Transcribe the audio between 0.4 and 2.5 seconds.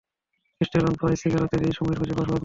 Crystal on ice, cigar, রাতের এই সময়ে খুঁজে পাওয়া সহজ নয়।